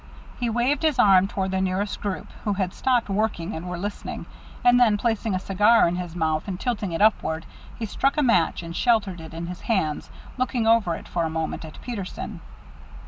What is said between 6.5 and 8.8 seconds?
tilting it upward, he struck a match and